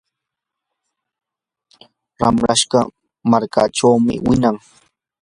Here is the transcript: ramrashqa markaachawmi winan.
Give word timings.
ramrashqa 2.19 2.79
markaachawmi 3.29 4.15
winan. 4.25 4.55